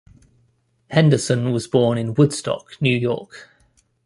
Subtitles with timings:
[0.89, 3.51] Henderson was born in Woodstock, New York.